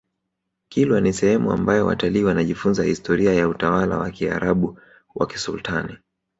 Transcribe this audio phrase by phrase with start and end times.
[0.71, 4.79] kilwa ni sehemu ambayo watalii wanajifunza historia ya utawala wa kiarabu
[5.15, 5.97] wa kisultani